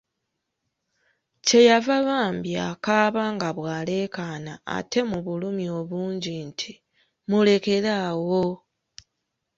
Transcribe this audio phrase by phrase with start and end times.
[1.45, 6.71] Kye yava bambi akaaba nga bw'aleekaana ate mu bulumi obungi nti,
[7.29, 8.45] mulekere awo!